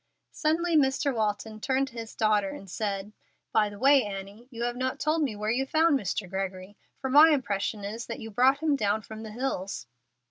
[0.31, 1.13] Suddenly Mr.
[1.13, 3.13] Walton turned to his daughter and said,
[3.51, 6.27] "By the way, Annie, you have not told me where you found Mr.
[6.27, 9.85] Gregory, for my impression is that you brought him down from the hills."